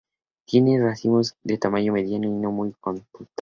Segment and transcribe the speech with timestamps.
[0.45, 3.27] Tiene racimos de tamaño mediano y no muy compactos.